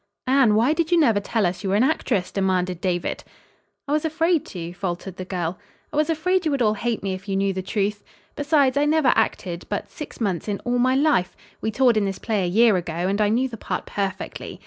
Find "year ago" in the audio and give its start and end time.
12.47-12.93